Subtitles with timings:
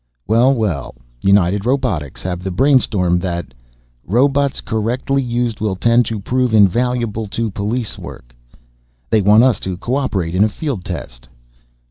[0.25, 0.95] "Well, well!
[1.21, 3.53] United Robotics have the brainstorm that...
[4.03, 8.35] robots, correctly used will tend to prove invaluable in police work...
[9.11, 11.27] they want us to co operate in a field test